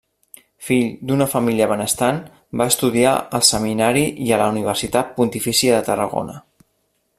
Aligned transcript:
Fill 0.67 0.85
d'una 1.09 1.27
família 1.33 1.67
benestant, 1.71 2.17
va 2.61 2.67
estudiar 2.73 3.13
al 3.39 3.45
Seminari 3.51 4.07
i 4.29 4.33
a 4.33 4.41
la 4.43 4.49
Universitat 4.55 5.15
Pontifícia 5.21 5.77
de 5.77 5.87
Tarragona. 5.91 6.41